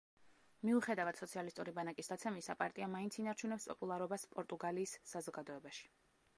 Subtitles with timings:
[0.69, 5.91] მიუხედავად სოციალისტური ბანაკის დაცემისა, პარტია მაინც ინარჩუნებს პოპულარობას პორტუგალიის საზოგადოებაში.